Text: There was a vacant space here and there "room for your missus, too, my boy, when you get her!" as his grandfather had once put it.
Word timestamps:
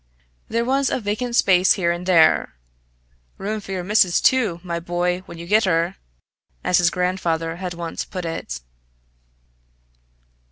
There 0.49 0.65
was 0.65 0.89
a 0.89 0.99
vacant 0.99 1.35
space 1.35 1.73
here 1.73 1.91
and 1.91 2.07
there 2.07 2.55
"room 3.37 3.59
for 3.61 3.71
your 3.71 3.83
missus, 3.83 4.19
too, 4.19 4.59
my 4.63 4.79
boy, 4.79 5.19
when 5.27 5.37
you 5.37 5.45
get 5.45 5.65
her!" 5.65 5.97
as 6.63 6.79
his 6.79 6.89
grandfather 6.89 7.57
had 7.57 7.75
once 7.75 8.03
put 8.03 8.25
it. 8.25 8.61